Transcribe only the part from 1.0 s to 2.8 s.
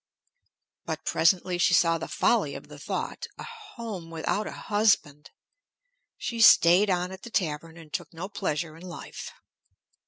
presently she saw the folly of the